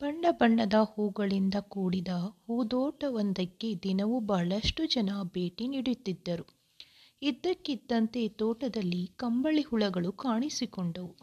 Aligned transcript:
ಬಣ್ಣ 0.00 0.26
ಬಣ್ಣದ 0.30 0.74
ಹೂಗಳಿಂದ 0.74 1.54
ಕೂಡಿದ 1.60 2.08
ಹೂದೋಟವೊಂದಕ್ಕೆ 2.46 3.74
ದಿನವೂ 3.74 4.20
ಬಹಳಷ್ಟು 4.20 4.86
ಜನ 4.86 5.10
ಭೇಟಿ 5.22 5.68
ನೀಡುತ್ತಿದ್ದರು. 5.68 6.46
ಇದ್ದಕ್ಕಿದ್ದಂತೆ 7.22 8.28
ತೋಟದಲ್ಲಿ 8.28 9.06
ಕಂಬಳಿ 9.06 9.62
ಹುಳಗಳು 9.62 10.12
ಕಾಣಿಸಿಕೊಂಡವು. 10.12 11.16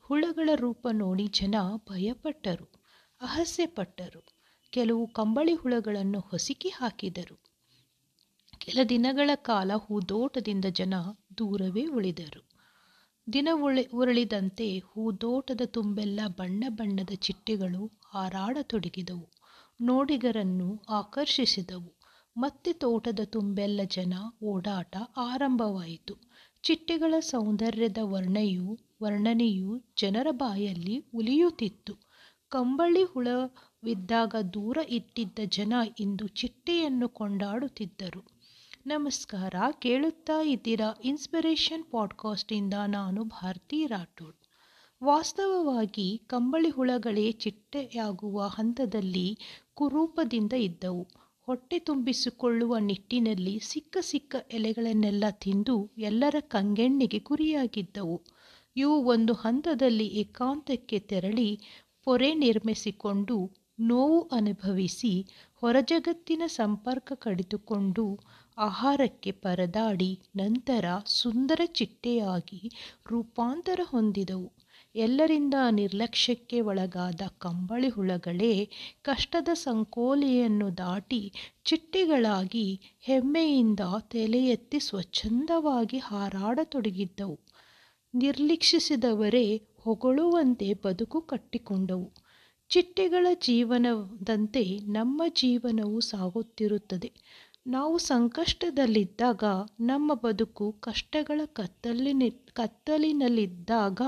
ಹುಳಗಳ 0.00 0.50
ರೂಪ 0.54 0.86
ನೋಡಿ 0.92 1.26
ಜನ 1.26 1.54
ಭಯಪಟ್ಟರು, 1.90 2.66
ಅಹಸ್ಯಪಟ್ಟರು 3.20 4.36
ಕೆಲವು 4.70 5.06
ಕಂಬಳಿ 5.06 5.54
ಹುಳಗಳನ್ನು 5.54 6.20
ಹೊಸಕಿ 6.20 6.68
ಹಾಕಿದರು. 6.68 7.36
ಕೆಲ 8.58 8.78
ದಿನಗಳ 8.88 9.30
ಕಾಲ 9.34 9.72
ಹೂದೋಟದಿಂದ 9.76 10.64
ಜನ 10.64 10.94
ದೂರವೇ 11.38 11.86
ಉಳಿದರು. 11.86 12.47
ದಿನ 13.32 13.48
ಉರುಳಿದಂತೆ 13.92 14.78
ಹೂದೋಟದ 14.78 15.60
ತುಂಬೆಲ್ಲ 15.64 16.20
ಬಣ್ಣ 16.38 16.64
ಬಣ್ಣದ 16.68 17.10
ಚಿಟ್ಟೆಗಳು 17.14 18.00
ಹಾರಾಡತೊಡಗಿದವು. 18.04 19.32
ನೋಡಿಗರನ್ನು 19.80 20.82
ಆಕರ್ಷಿಸಿದವು. 20.88 22.00
ಮತ್ತೆ 22.36 22.72
ತೋಟದ 22.72 23.20
ತುಂಬೆಲ್ಲ 23.24 23.80
ಜನ 23.84 24.14
ಓಡಾಟ 24.42 24.96
ಆರಂಭವಾಯಿತು. 25.16 26.14
ಚಿಟ್ಟೆಗಳ 26.62 27.14
ಸೌಂದರ್ಯದ 27.20 27.98
ವರ್ಣೆಯು, 28.02 28.78
ವರ್ಣನೆಯು 29.02 29.84
ಜನರ 29.96 30.26
ಬಾಯಲ್ಲಿ 30.30 31.04
ಉಲಿಯುತ್ತಿತ್ತು. 31.14 31.94
ಕಂಬಳಿ 32.48 33.04
ಹುಳವಿದ್ದಾಗ 33.04 34.34
ದೂರ 34.54 34.78
ಇಟ್ಟಿದ್ದ 34.88 35.38
ಜನ 35.46 35.72
ಇಂದು 35.98 36.26
ಚಿಟ್ಟೆಯನ್ನು 36.26 37.08
ಕೊಂಡಾಡುತ್ತಿದ್ದರು. 37.08 38.37
ನಮಸ್ಕಾರ, 38.88 39.54
ಕೇಳುತ್ತಾ 39.78 40.42
ಇದ್ದೀರಾ 40.42 41.00
ಇನ್ಸ್ಪಿರೇಷನ್ 41.04 41.84
ಪಾಡ್ಕಾಸ್ಟ್ 41.90 42.52
ಇಂದ 42.52 42.74
ನಾನು 42.86 43.24
ಭಾರತಿ 43.24 43.86
ರಾಠೋಡ್. 43.86 44.36
ವಾಸ್ತವವಾಗಿ 45.04 46.22
ಕಂಬಳಿ 46.26 46.68
ಹುಳಗಳೇ 46.68 47.32
ಚಿಟ್ಟೆಯಾಗುವ 47.32 48.42
ಹಂತದಲ್ಲಿ 48.42 49.38
ಕುರೂಪದಿಂದ 49.74 50.52
ಇದ್ದವು. 50.52 51.08
ಹೊಟ್ಟೆ 51.40 51.78
ತುಂಬಿಸಿಕೊಳ್ಳುವ 51.78 52.78
ನಿಟ್ಟಿನಲ್ಲಿ 52.78 53.60
ಸಿಕ್ಕ 53.62 53.96
ಸಿಕ್ಕ 54.00 54.36
ಎಲೆಗಳನ್ನೆಲ್ಲ 54.52 55.24
ತಿಂದು 55.30 55.90
ಎಲ್ಲರ 55.98 56.34
ಕಂಗೆಣ್ಣಿಗೆ 56.40 57.18
ಗುರಿಯಾಗಿದ್ದವು. 57.18 58.22
ಇವು 58.76 59.04
ಒಂದು 59.04 59.32
ಹಂತದಲ್ಲಿ 59.32 60.06
ಏಕಾಂತಕ್ಕೆ 60.06 60.98
ತೆರಳಿ 60.98 61.60
ಪೊರೆ 62.04 62.34
ನಿರ್ಮಿಸಿಕೊಂಡು 62.34 63.50
ನೋವು 63.78 64.28
ಅನುಭವಿಸಿ 64.30 65.12
ಹೊರಜಗತ್ತಿನ 65.62 66.42
ಸಂಪರ್ಕ 66.46 67.12
ಕಡಿದುಕೊಂಡು 67.18 68.04
ಆಹಾರಕ್ಕೆ 68.58 69.30
ಪರದಾಡಿ 69.30 70.08
ನಂತರ 70.36 70.84
ಸುಂದರ 71.06 71.60
ಚಿಟ್ಟೆಯಾಗಿ 71.74 72.60
ರೂಪಾಂತರ 73.06 73.80
ಹೊಂದಿದವು. 73.84 74.48
ಎಲ್ಲರಿಂದ 74.94 75.54
ನಿರ್ಲಕ್ಷ್ಯಕ್ಕೆ 75.70 76.60
ಒಳಗಾದ 76.60 77.22
ಕಂಬಳಿ 77.38 77.88
ಹುಳಗಳೇ 77.88 78.54
ಕಷ್ಟದ 79.02 79.50
ಸಂಕೋಲೆಯನ್ನು 79.54 80.78
ದಾಟಿ 80.78 81.22
ಚಿಟ್ಟೆಗಳಾಗಿ 81.64 82.66
ಹೆಮ್ಮೆಯಿಂದ 83.00 83.80
ತಲೆ 84.08 84.44
ಎತ್ತಿ 84.46 84.78
ಸ್ವಚ್ಛಂದವಾಗಿ 84.78 85.98
ಹಾರಾಡತೊಡಗಿದ್ದವು 85.98 87.36
ನಿರ್ಲಕ್ಷಿಸಿದವರೇ 88.14 89.46
ಹೊಗಳುವಂತೆ 89.84 90.74
ಬದುಕು 90.84 91.20
ಕಟ್ಟಿಕೊಂಡವು. 91.20 92.08
ಚಿಟ್ಟೆಗಳ 92.70 93.26
ಜೀವನದಂತೆ 93.34 94.78
ನಮ್ಮ 94.78 95.22
ಜೀವನವು 95.28 96.00
ಸಾಗುತ್ತಿರುತ್ತದೆ. 96.00 97.12
ನಾವು 97.66 97.98
ಸಂಕಷ್ಟದಲ್ಲಿದ್ದಾಗ, 97.98 99.44
ನಮ್ಮ 99.80 100.14
ಬದುಕು 100.14 100.72
ಕಷ್ಟಗಳ 100.72 101.40
ಕತ್ತಲಿನ 101.44 102.22
ಕತ್ತಲಿನಲ್ಲಿದ್ದಾಗ 102.52 104.02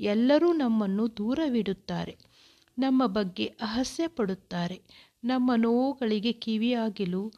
ಎಲ್ಲರೂ 0.00 0.52
ನಮ್ಮನ್ನು 0.52 1.16
ದೂರವಿಡುತ್ತಾರೆ. 1.16 2.16
ನಮ್ಮ 2.78 3.06
ಬಗ್ಗೆ 3.06 3.46
ಅಸಹ್ಯ 3.46 4.08
ಪಡುತ್ತಾರೆ. 4.08 4.82
ನಮ್ಮ 5.24 5.54
ನೋವುಗಳಿಗೆ 5.56 6.32
ಕಿವಿಯಾಗಿಲು 6.32 7.32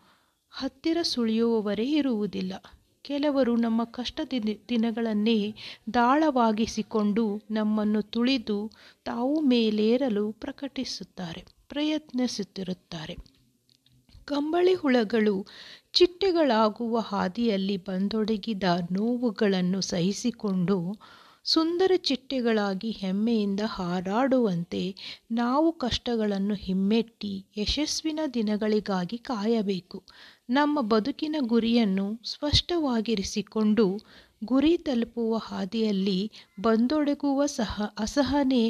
ಹತ್ತಿರ 0.51 0.99
ಸುಳಿಯುವವರೇ 1.03 1.87
ಇರುವುದಿಲ್ಲ. 1.91 2.55
ಕೆಲವರು 3.05 3.57
ನಮ್ಮ 3.57 3.85
ಕಷ್ಟ 3.85 4.21
ದಿನಗಳನ್ನೇ 4.69 5.55
ದಾಳವಾಗಿಸಿಕೊಂಡು 5.95 7.43
ನಮ್ಮನ್ನು 7.51 8.03
ತುಳಿದು 8.03 8.59
ತಾವು 9.05 9.41
ಮೇಲೇರಲು 9.41 10.33
ಪ್ರಕಟಿಸುತ್ತಾರೆ, 10.33 11.43
ಪ್ರಯತ್ನಿಸುತ್ತಿರುತ್ತಾರೆ. 11.69 13.17
ಕಂಬಳಿ 14.25 14.75
ಹುಳಗಳು 14.75 15.47
ಚಿಟ್ಟೆಗಳಾಗುವ 15.93 16.99
ಹಾದಿಯಲ್ಲಿ 16.99 17.77
ಬಂದೊಡಗಿದ 17.77 18.63
ನೋವುಗಳನ್ನು 18.93 19.81
ಸಹಿಸಿಕೊಂಡು 19.81 20.79
ಸುಂದರ 21.45 21.93
ಚಿಟ್ಟೆಗಳಾಗಿ 21.97 22.91
ಹೆಮ್ಮೆಯಿಂದ 22.91 23.61
ಹಾರಾಡುವಂತೆ 23.67 24.97
ನಾವು 25.33 25.73
ಕಷ್ಟಗಳನ್ನು 25.73 26.55
ಹಿಮ್ಮೆಟ್ಟಿ 26.55 27.45
ಯಶಸ್ವಿನ 27.57 28.21
ದಿನಗಳಿಗಾಗಿ 28.35 29.19
ಕಾಯಬೇಕು. 29.19 29.99
ನಮ್ಮ 30.51 30.81
ಬದುಕಿನ 30.81 31.37
ಗುರಿಯನ್ನು 31.41 32.07
ಸ್ಪಷ್ಟವಾಗಿರಿಸಿಕೊಂಡು 32.25 33.87
ಗುರಿ 34.45 34.77
ತಲುಪುವ 34.77 35.37
ಹಾದಿಯಲ್ಲಿ 35.37 36.19
ಬಂದೊಡಗುವ 36.61 37.47
ಸಹ 37.47 37.95
ಅಸಹನೆ, 37.99 38.65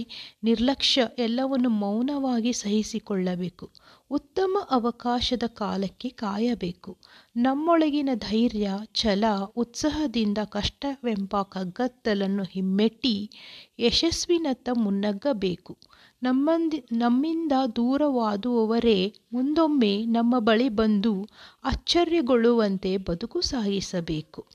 ನಿರ್ಲಕ್ಷ್ಯ 0.44 1.06
ಎಲ್ಲವನ್ನು 1.18 1.68
ಮೌನವಾಗಿ 1.68 2.52
ಸಹಿಸಿಕೊಳ್ಳಬೇಕು. 2.52 3.66
ಉತ್ತಮ 4.10 4.58
ಅವಕಾಶದ 4.70 5.42
ಕಾಲಕ್ಕೆ 5.46 6.08
ಕಾಯಬೇಕು. 6.08 6.98
ನಮ್ಮೊಳಗಿನ 7.36 8.08
ಧೈರ್ಯ, 8.14 8.70
ಛಲ, 8.94 9.24
ಉತ್ಸಾಹದಿಂದ 9.56 10.38
ಕಷ್ಟವೆಂಬ 10.44 11.42
ಕಗ್ಗತ್ತಲನ್ನು 11.42 12.42
ಹಿಮ್ಮೆಟ್ಟಿ 12.42 13.30
ಯಶಸ್ವಿನತ್ತ 13.78 14.68
ಮುನ್ನಗ್ಗಬೇಕು. 14.72 15.78
ನಮ್ಮಂದಿ 16.22 16.84
ನಮ್ಮಿಂದ 16.92 17.52
ದೂರವಾದುವವರೇ 17.76 19.14
ಮುಂದೊಮ್ಮೆ 19.32 20.04
ನಮ್ಮ 20.04 20.38
ಬಳಿ 20.38 20.68
ಬಂದು 20.68 21.28
ಅಚ್ಚರಿಗೊಳ್ಳುವಂತೆ 21.64 22.96
ಬದುಕು 22.96 23.40
ಸಾಗಿಸಬೇಕು. 23.40 24.46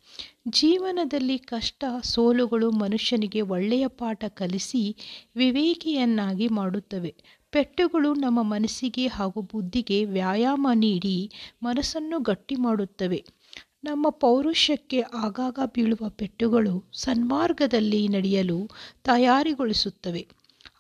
ಜೀವನದಲ್ಲಿ 0.47 1.37
ಕಷ್ಟ, 1.37 1.83
ಸೋಲುಗಳು 2.03 2.71
ಮನುಷ್ಯನಿಗೆ 2.71 3.41
ಒಳ್ಳೆಯ 3.41 3.87
ಪಾಠ 3.87 4.25
ಕಲಿಸಿ 4.25 4.95
ವಿವೇಕಿಯನ್ನಾಗಿ 5.35 6.47
ಮಾಡುತ್ತವೆ. 6.47 7.15
ಪೆಟ್ಟುಗಳು 7.51 8.13
ನಮ್ಮ 8.13 8.43
ಮನಸ್ಸಿಗೆ 8.43 9.07
ಹಾಗೂ 9.07 9.41
ಬುದ್ಧಿಗೆ 9.41 10.05
ವ್ಯಾಯಾಮ 10.05 10.67
ನೀಡಿ 10.73 11.31
ಮನಸ್ಸನ್ನು 11.63 12.19
ಗಟ್ಟಿ 12.19 12.55
ಮಾಡುತ್ತವೆ. 12.55 13.25
ನಮ್ಮ 13.83 14.09
ಪೌರುಷಕ್ಕೆ 14.09 14.99
ಆಗಾಗ 14.99 15.59
ಬೀಳುವ 15.65 16.09
ಪೆಟ್ಟುಗಳು 16.09 16.83
ಸನ್ಮಾರ್ಗದಲ್ಲಿ 16.93 18.07
ನಡೆಯಲು 18.07 18.69
ತಯಾರಿಗೊಳಿಸುತ್ತವೆ 19.03 20.27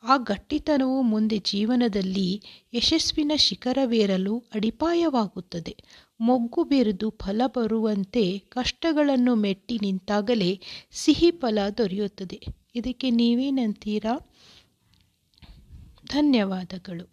ಆ 0.03 0.17
ಗಟ್ಟಿತನವು 0.17 1.01
ಮುಂದೆ 1.01 1.37
ಜೀವನದಲ್ಲಿ 1.37 2.41
ಯಶಸ್ವಿನ 2.73 3.31
ಶಿಖರವೇರಲು 3.35 4.43
ಅಡಿಪಾಯವಾಗುತ್ತದೆ. 4.55 5.75
ಮೊಗ್ಗು 6.21 6.63
ಬಿರಿದು 6.63 7.09
ಫಲ 7.09 7.41
ಬರುವಂತೆ 7.47 8.23
ಕಷ್ಟಗಳನ್ನು 8.49 9.35
ಮೆಟ್ಟಿ 9.35 9.79
ನಿಂತಾಗಲೇ 9.81 10.51
ಸಿಹಿ 10.91 11.31
ಫಲ 11.31 11.59
ದೊರೆಯುತ್ತದೆ. 11.77 12.39
ಇದಕ್ಕೆ 12.75 13.09
ನೀವೇನಂತೀರಾ? 13.09 14.13
ಧನ್ಯವಾದಗಳು. 16.09 17.09